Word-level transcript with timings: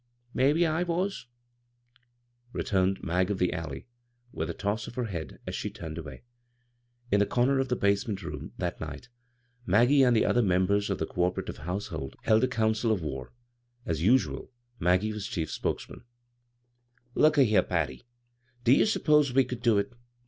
"Mebbe 0.33 0.63
I 0.65 0.81
was," 0.81 1.27
returned" 2.53 3.03
Mag 3.03 3.29
of 3.29 3.37
the 3.37 3.53
Al 3.53 3.69
ley" 3.69 3.85
with 4.33 4.49
a 4.49 4.53
toss 4.55 4.87
of 4.87 4.95
her 4.95 5.03
head 5.03 5.37
as 5.45 5.53
she 5.53 5.69
turned 5.69 5.99
away. 5.99 6.23
In 7.11 7.19
the 7.19 7.27
comer 7.27 7.59
of 7.59 7.67
the 7.67 7.75
basement 7.75 8.23
room 8.23 8.51
that 8.57 8.79
nig^t 8.79 9.09
Mag^e 9.67 10.03
and 10.03 10.15
the 10.15 10.25
other 10.25 10.41
members 10.41 10.89
of 10.89 10.97
the 10.97 11.05
cooperative 11.05 11.57
household 11.69 12.15
held 12.23 12.43
a 12.43 12.47
coundl 12.47 12.71
13a 12.71 12.71
bvGoog[c 12.71 12.71
CROSS 12.71 12.81
CURRENTS 12.81 12.97
of 12.97 13.01
war. 13.03 13.33
As 13.85 14.01
usual, 14.01 14.51
Maggie 14.79 15.13
was 15.13 15.27
chief 15.27 15.51
spokes 15.51 15.87
maiL 15.87 16.01
"Look 17.13 17.37
a 17.37 17.43
here, 17.43 17.61
I^tty, 17.61 18.01
do 18.63 18.73
you 18.73 18.87
s'pose 18.87 19.31
we 19.35 19.45
could 19.45 19.61
do 19.61 19.77
it 19.77 19.93